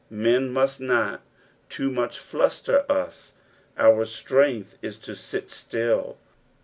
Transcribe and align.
Men 0.09 0.49
must 0.49 0.81
not 0.81 1.21
too 1.69 1.91
much 1.91 2.17
fluater 2.17 2.89
us; 2.89 3.35
our 3.77 4.03
strength 4.05 4.79
is 4.81 4.97
to 4.97 5.15
sit 5.15 5.51
still. 5.51 6.17